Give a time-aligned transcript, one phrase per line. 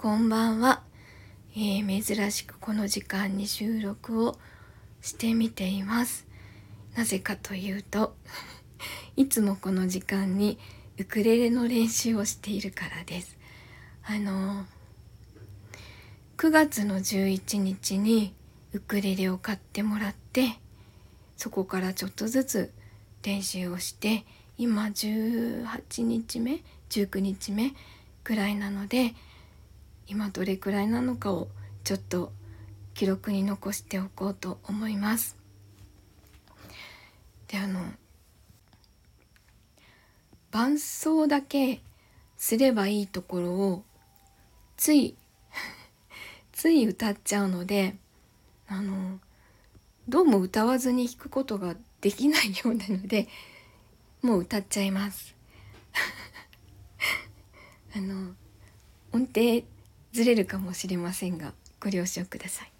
[0.00, 0.84] こんばんは、
[1.56, 4.38] えー、珍しくこの時間に収録を
[5.00, 6.24] してみています。
[6.94, 8.14] なぜかというと
[9.16, 10.56] いつもこの時間に
[10.98, 13.36] ウクレレの練習をしているからです。
[14.04, 14.66] あの
[16.36, 18.36] 9月の11日に
[18.72, 20.60] ウクレレを買ってもらって
[21.36, 22.72] そこからちょっとずつ
[23.24, 24.24] 練習をして
[24.58, 27.74] 今18日目19日目
[28.22, 29.16] くらいなので
[30.08, 31.48] 今どれくらいなのかを
[31.84, 32.32] ちょっと
[32.94, 35.36] 記録に残しておこうと思います。
[37.48, 37.80] であの
[40.50, 41.80] 伴奏だけ
[42.36, 43.84] すればいいところを
[44.76, 45.16] つい
[46.52, 47.96] つい歌っちゃうので
[48.66, 49.20] あの
[50.08, 53.28] どうも歌わずに弾くことができないようなので
[54.22, 55.34] もう歌っちゃいます
[57.94, 58.34] あの
[59.12, 59.62] 音程
[60.12, 62.72] ずれるかもしれませんがご了承ください。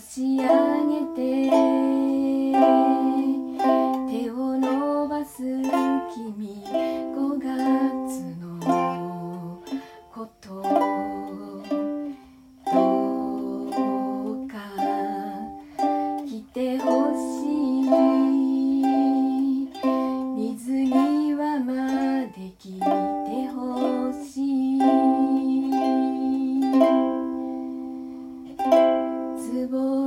[0.00, 0.44] し上
[0.86, 2.90] げて」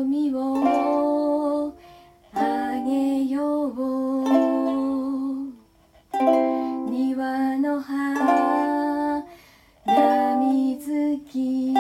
[0.04, 1.74] みを
[2.34, 3.74] あげよう。
[6.90, 9.24] 庭の花
[10.40, 11.74] 水木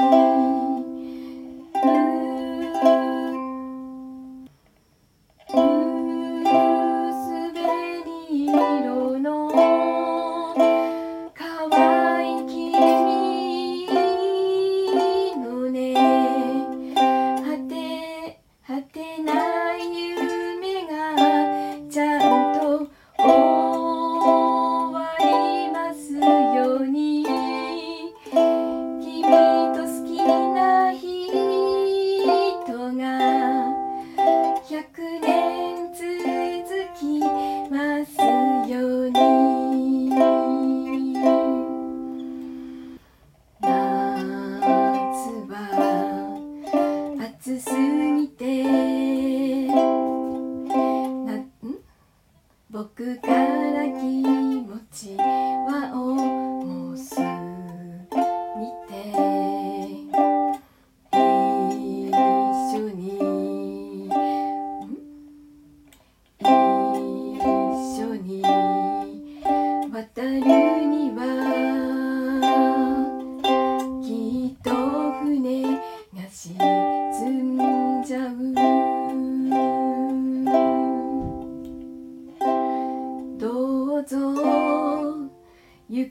[38.67, 39.42] 有你。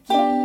[0.09, 0.42] Mickey.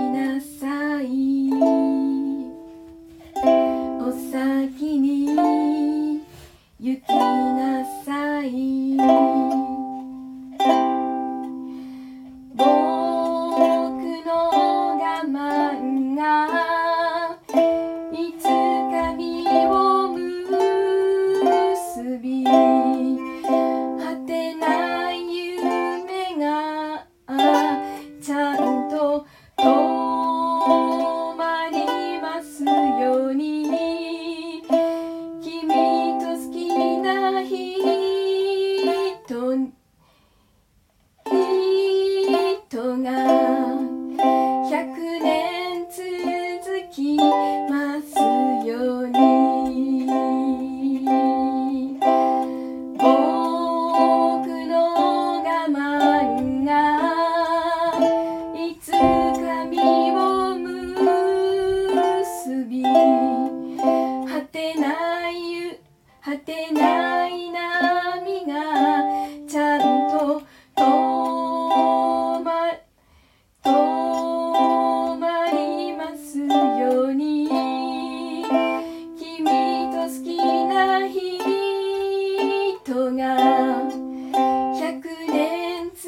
[82.93, 86.07] が100年続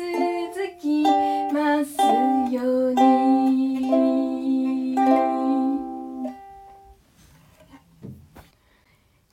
[0.81, 1.03] き
[1.53, 1.97] ます
[2.53, 4.95] ように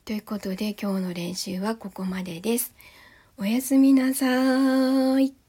[0.04, 2.75] ということで今日の練習はここまでです。
[3.38, 5.45] おやすみなさい。